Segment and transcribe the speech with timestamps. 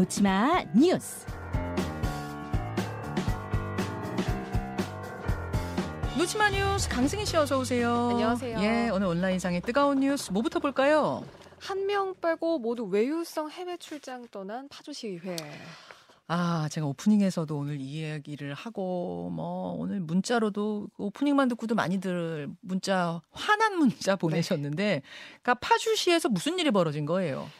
[0.00, 1.26] 놓치마 뉴스.
[6.16, 8.08] 놓치마 뉴스 강승희 씨 어서 오세요.
[8.12, 8.58] 안녕하세요.
[8.62, 11.22] 예, 오늘 온라인상의 뜨거운 뉴스 뭐부터 볼까요?
[11.58, 15.36] 한 명 빼고 모두 외유성 해외 출장 떠난 파주 시의회.
[16.28, 23.76] 아, 제가 오프닝에서도 오늘 이 이야기를 하고 뭐 오늘 문자로도 오프닝만 듣고도 많이들 문자 화난
[23.76, 25.02] 문자 보내셨는데 네.
[25.42, 27.50] 그러니까 파주시에서 무슨 일이 벌어진 거예요?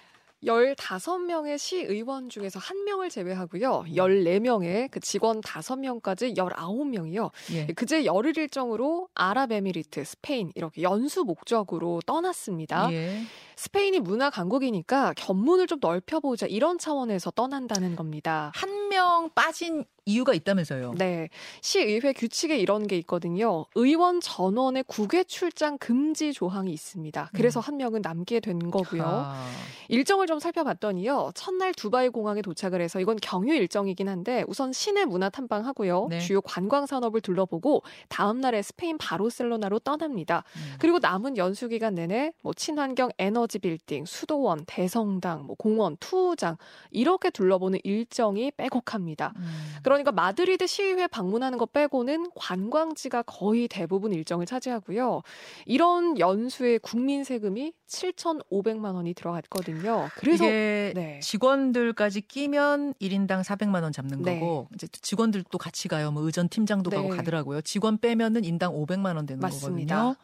[0.44, 3.84] 15명의 시의원 중에서 한명을 제외하고요.
[3.88, 7.30] 14명의 그 직원 5명까지 19명이요.
[7.52, 7.66] 예.
[7.66, 12.92] 그제 열흘 일정으로 아랍에미리트, 스페인 이렇게 연수 목적으로 떠났습니다.
[12.92, 13.22] 예.
[13.56, 18.50] 스페인이 문화 강국이니까 견문을 좀 넓혀보자 이런 차원에서 떠난다는 겁니다.
[18.54, 20.94] 한 명 빠진 이유가 있다면서요.
[20.96, 21.28] 네.
[21.60, 23.66] 시의회 규칙에 이런 게 있거든요.
[23.74, 27.30] 의원 전원의 국외 출장 금지 조항이 있습니다.
[27.34, 27.62] 그래서 음.
[27.62, 29.02] 한 명은 남게 된 거고요.
[29.04, 29.50] 아,
[29.88, 31.32] 일정을 좀 살펴봤더니요.
[31.34, 36.06] 첫날 두바이 공항에 도착을 해서 이건 경유 일정이긴 한데 우선 시내 문화 탐방하고요.
[36.10, 36.20] 네.
[36.20, 40.44] 주요 관광 산업을 둘러보고 다음 날에 스페인 바르셀로나로 떠납니다.
[40.56, 40.76] 음.
[40.78, 46.56] 그리고 남은 연수 기간 내내 뭐 친환경 에너지 빌딩, 수도원, 대성당, 뭐 공원, 투우장
[46.90, 49.32] 이렇게 둘러보는 일정이 빼곡합니다.
[49.36, 49.42] 음.
[49.90, 55.22] 그러니까 마드리드 시의회 방문하는 것 빼고는 관광지가 거의 대부분 일정을 차지하고요.
[55.66, 60.08] 이런 연수에 국민 세금이 7,500만 원이 들어갔거든요.
[60.16, 61.18] 그래서 이게 네.
[61.20, 64.38] 직원들까지 끼면 1인당 400만 원 잡는 네.
[64.38, 66.12] 거고 이제 직원들도 같이 가요.
[66.12, 66.96] 뭐 의전 팀장도 네.
[66.96, 67.60] 가고 가더라고요.
[67.62, 69.96] 직원 빼면은 인당 500만 원 되는 맞습니다.
[69.96, 70.16] 거거든요.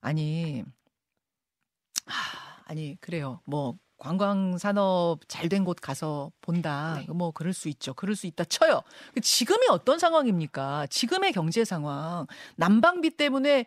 [0.00, 0.64] 아니
[2.06, 3.40] 하, 아니 그래요.
[3.44, 6.96] 뭐 관광 산업 잘 된 곳 가서 본다.
[6.98, 7.12] 네.
[7.12, 7.94] 뭐 그럴 수 있죠.
[7.94, 8.82] 그럴 수 있다 쳐요.
[9.14, 10.88] 그 지금이 어떤 상황입니까?
[10.88, 12.26] 지금의 경제 상황.
[12.56, 13.66] 난방비 때문에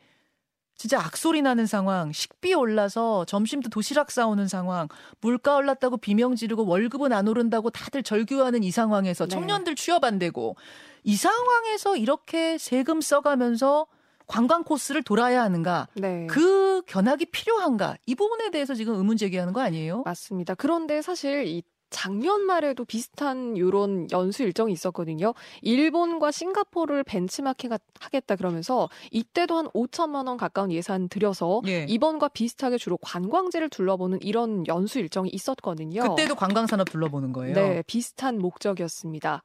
[0.77, 4.89] 진짜 악소리 나는 상황, 식비 올라서 점심도 도시락 싸오는 상황,
[5.21, 9.29] 물가 올랐다고 비명 지르고 월급은 안 오른다고 다들 절규하는 이 상황에서 네.
[9.29, 10.57] 청년들 취업 안 되고
[11.05, 13.87] 이 상황에서 이렇게 세금 써가면서
[14.27, 15.87] 관광 코스를 돌아야 하는가?
[15.95, 16.27] 네.
[16.27, 17.95] 그 견학이 필요한가?
[18.05, 20.03] 이 부분에 대해서 지금 의문 제기하는 거 아니에요?
[20.03, 20.55] 맞습니다.
[20.55, 25.33] 그런데 사실 이 작년 말에도 비슷한 요런 연수 일정이 있었거든요.
[25.61, 31.85] 일본과 싱가포르를 벤치마킹 하겠다 그러면서 이때도 한 5천만 원 가까운 예산 들여서 예.
[31.87, 36.01] 이번과 비슷하게 주로 관광지를 둘러보는 이런 연수 일정이 있었거든요.
[36.01, 37.55] 그때도 관광 산업 둘러보는 거예요.
[37.55, 39.43] 네, 비슷한 목적이었습니다.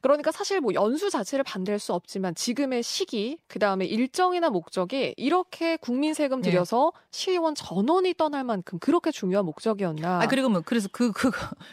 [0.00, 5.76] 그러니까 사실 뭐 연수 자체를 반대할 수 없지만 지금의 시기, 그 다음에 일정이나 목적이 이렇게
[5.76, 6.50] 국민 세금 네.
[6.50, 10.22] 들여서 시의원 전원이 떠날 만큼 그렇게 중요한 목적이었나.
[10.22, 11.12] 아 그리고 뭐 그래서 그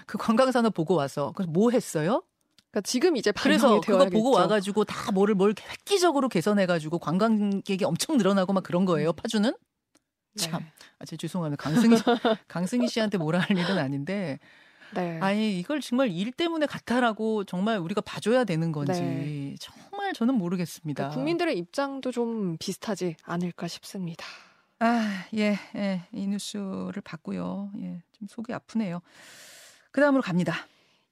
[0.06, 2.24] 그그 관광 산업 보고 와서 그래서 뭐 했어요?
[2.72, 4.18] 그러니까 지금 이제 그래서 그거 되어야겠죠.
[4.18, 9.14] 보고 와가지고 다 뭐를 뭘 획기적으로 개선해가지고 관광객이 엄청 늘어나고 막 그런 거예요.
[9.14, 10.44] 파주는 네.
[10.44, 10.66] 참.
[10.98, 11.62] 아, 제 죄송합니다.
[11.62, 12.04] 강승희 씨-
[12.48, 14.40] 강승희 씨한테 뭐라 할 일은 아닌데
[14.96, 15.20] 네.
[15.22, 19.56] 아니 이걸 정말 일 때문에 같아라고 정말 우리가 봐줘야 되는 건지 네.
[19.60, 21.04] 정말 저는 모르겠습니다.
[21.04, 24.26] 그러니까 국민들의 입장도 좀 비슷하지 않을까 싶습니다.
[24.80, 27.70] 아, 예, 예, 이 뉴스를 봤고요.
[27.82, 29.02] 예, 좀 속이 아프네요.
[29.92, 30.54] 그 다음으로 갑니다.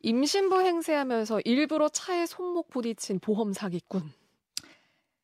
[0.01, 4.11] 임신부 행세하면서 일부러 차에 손목 부딪힌 보험 사기꾼.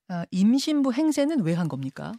[0.10, 2.12] 아, 임신부 행세는 왜 한 겁니까?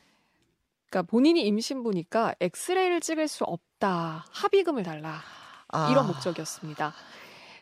[0.89, 4.25] 그러니까 본인이 임신부니까 엑스레이를 찍을 수 없다.
[4.31, 5.21] 합의금을 달라.
[5.69, 6.95] 아, 이런 목적이었습니다.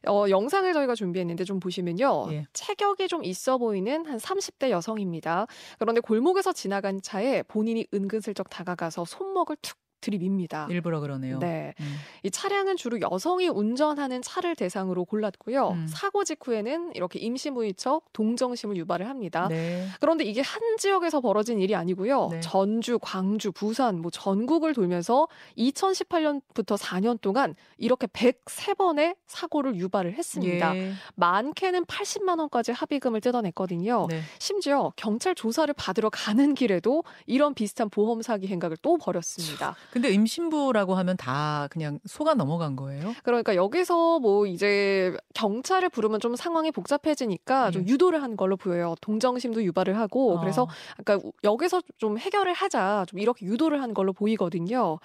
[0.09, 2.27] 어, 영상을 저희가 준비했는데 좀 보시면요.
[2.33, 2.47] 예.
[2.53, 5.47] 체격이 좀 있어 보이는 한 30대 여성입니다.
[5.79, 10.67] 그런데 골목에서 지나간 차에 본인이 은근슬쩍 다가가서 손목을 툭 들이밉니다.
[10.69, 11.39] 일부러 그러네요.
[11.39, 11.73] 네.
[11.81, 11.97] 음.
[12.23, 15.71] 이 차량은 주로 여성이 운전하는 차를 대상으로 골랐고요.
[15.71, 15.87] 음.
[15.87, 17.19] 사고 직후에는 이렇게
[17.75, 19.49] 척 동정심을 유발을 합니다.
[19.49, 19.87] 네.
[20.01, 22.29] 그런데 이게 한 지역에서 벌어진 일이 아니고요.
[22.33, 22.41] 네.
[22.41, 30.77] 전주, 광주, 부산, 뭐 전국을 돌면서 2018년부터 4년 동안 이렇게 103번의 사고를 유발을 했습니다.
[30.77, 30.93] 예.
[31.15, 34.09] 많게는 80만 원까지 합의금을 뜯어냈거든요.
[34.11, 34.21] 네.
[34.39, 39.77] 심지어 경찰 조사를 받으러 가는 길에도 이런 비슷한 보험 사기 행각을 또 벌였습니다.
[39.93, 43.15] 근데 임신부라고 하면 다 그냥 속아 넘어간 거예요?
[43.23, 47.93] 그러니까 여기서 뭐 이제 경찰을 부르면 좀 상황이 복잡해지니까 좀 예.
[47.93, 48.95] 유도를 한 걸로 보여요.
[49.03, 50.69] 동정심도 유발을 하고 그래서 어.
[50.99, 54.99] 아까 여기서 좀 해결을 하자 좀 이렇게 유도를 한 걸로 보이거든요.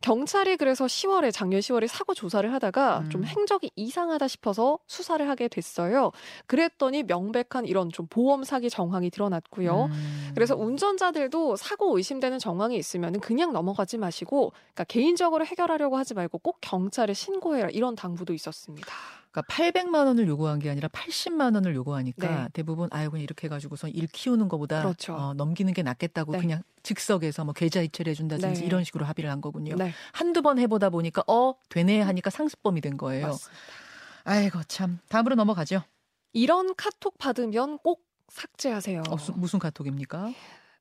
[0.00, 3.10] 경찰이 그래서 10월에 작년 10월에 사고 조사를 하다가 음.
[3.10, 6.12] 좀 행적이 이상하다 싶어서 수사를 하게 됐어요.
[6.46, 9.84] 그랬더니 명백한 이런 좀 보험 사기 정황이 드러났고요.
[9.84, 10.29] 음.
[10.34, 16.58] 그래서 운전자들도 사고 의심되는 정황이 있으면 그냥 넘어가지 마시고 그러니까 개인적으로 해결하려고 하지 말고 꼭
[16.60, 18.86] 경찰에 신고해라 이런 당부도 있었습니다.
[19.30, 22.48] 그러니까 800만 원을 요구한 게 아니라 80만 원을 요구하니까 네.
[22.52, 25.14] 대부분 아유 그냥 이렇게 해가지고서 일 키우는 것보다 그렇죠.
[25.14, 26.40] 어, 넘기는 게 낫겠다고 네.
[26.40, 28.66] 그냥 즉석에서 뭐 계좌 이체를 해준다든지 네.
[28.66, 29.76] 이런 식으로 합의를 한 거군요.
[29.76, 33.28] 네, 한두 번 해보다 보니까 어 되네 하니까 상습범이 된 거예요.
[33.28, 33.62] 맞습니다.
[34.24, 34.98] 아이고 참.
[35.08, 35.82] 다음으로 넘어가죠.
[36.32, 39.02] 이런 카톡 받으면 꼭 삭제하세요.
[39.10, 40.32] 어, 수, 무슨 카톡입니까?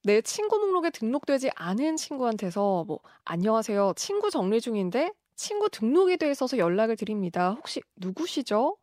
[0.03, 3.93] 내 친구 목록에 등록되지 않은 친구한테서 뭐 안녕하세요.
[3.97, 7.51] 친구 정리 중인데 친구 등록이 돼 있어서 연락을 드립니다.
[7.57, 8.77] 혹시 누구시죠?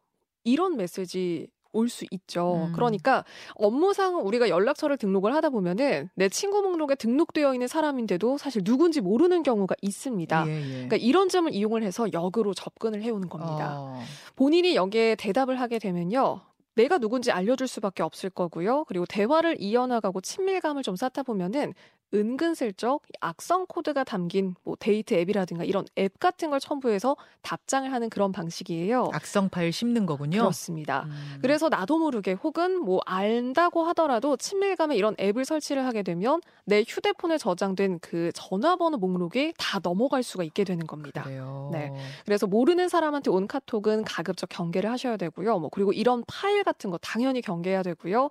[0.44, 2.68] 이런 메시지 올 수 있죠.
[2.68, 2.72] 음.
[2.72, 3.24] 그러니까
[3.54, 9.42] 업무상 우리가 연락처를 등록을 하다 보면은 내 친구 목록에 등록되어 있는 사람인데도 사실 누군지 모르는
[9.42, 10.44] 경우가 있습니다.
[10.48, 10.70] 예, 예.
[10.70, 13.74] 그러니까 이런 점을 이용을 해서 역으로 접근을 해오는 겁니다.
[13.78, 14.00] 어.
[14.36, 16.40] 본인이 여기에 대답을 하게 되면요.
[16.76, 18.84] 내가 누군지 알려줄 수밖에 없을 거고요.
[18.84, 21.74] 그리고 대화를 이어나가고 친밀감을 좀 쌓다 보면은
[22.14, 28.32] 은근슬쩍 악성 코드가 담긴 뭐 데이트 앱이라든가 이런 앱 같은 걸 첨부해서 답장을 하는 그런
[28.32, 29.10] 방식이에요.
[29.12, 30.38] 악성 파일 씹는 거군요.
[30.40, 31.04] 그렇습니다.
[31.04, 31.38] 음.
[31.42, 37.38] 그래서 나도 모르게 혹은 뭐 안다고 하더라도 친밀감에 이런 앱을 설치를 하게 되면 내 휴대폰에
[37.38, 41.22] 저장된 그 전화번호 목록에 다 넘어갈 수가 있게 되는 겁니다.
[41.22, 41.70] 그래요.
[41.72, 41.92] 네.
[42.24, 45.58] 그래서 모르는 사람한테 온 카톡은 가급적 경계를 하셔야 되고요.
[45.58, 48.30] 뭐 그리고 이런 파일 같은 거 당연히 경계해야 되고요.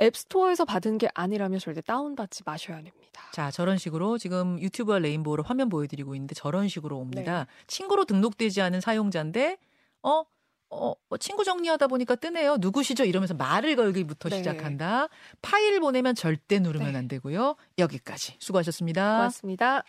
[0.00, 3.03] 앱스토어에서 받은 게 아니라면 절대 다운받지 마셔야 됩니다.
[3.32, 7.44] 자, 저런 식으로 지금 유튜브와 레인보우로 화면 보여드리고 있는데 저런 식으로 옵니다.
[7.44, 7.50] 네.
[7.66, 9.58] 친구로 등록되지 않은 사용자인데,
[10.02, 10.24] 어,
[10.70, 12.56] 어, 어, 친구 정리하다 보니까 뜨네요.
[12.58, 13.04] 누구시죠?
[13.04, 14.38] 이러면서 말을 걸기부터 네.
[14.38, 15.08] 시작한다.
[15.40, 16.98] 파일 보내면 절대 누르면 네.
[16.98, 17.56] 안 되고요.
[17.78, 19.16] 여기까지 수고하셨습니다.
[19.16, 19.84] 고맙습니다.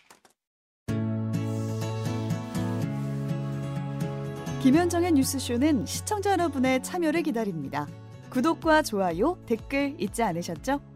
[4.62, 7.86] 김현정의 뉴스쇼는 시청자 여러분의 참여를 기다립니다.
[8.30, 10.95] 구독과 좋아요, 댓글 잊지 않으셨죠?